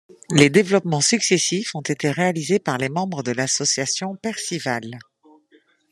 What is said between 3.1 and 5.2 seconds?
de l'association Persival.